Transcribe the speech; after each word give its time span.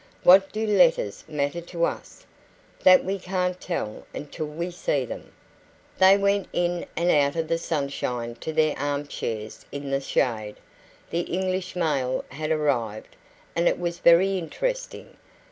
"What 0.23 0.51
do 0.51 0.65
letters 0.65 1.23
matter 1.27 1.61
to 1.61 1.83
us?" 1.85 2.25
"That 2.81 3.05
we 3.05 3.19
can't 3.19 3.61
tell 3.61 4.07
until 4.15 4.47
we 4.47 4.71
see 4.71 5.05
them." 5.05 5.31
They 5.99 6.17
went 6.17 6.47
in 6.53 6.87
out 6.97 7.35
of 7.35 7.47
the 7.47 7.59
sunshine 7.59 8.33
to 8.37 8.51
their 8.51 8.75
arm 8.79 9.05
chairs 9.05 9.63
in 9.71 9.91
the 9.91 10.01
shade. 10.01 10.55
The 11.11 11.19
English 11.19 11.75
mail 11.75 12.25
had 12.29 12.49
arrived, 12.49 13.15
and 13.55 13.67
it 13.67 13.77
was 13.77 13.99
very 13.99 14.39
interesting. 14.39 15.17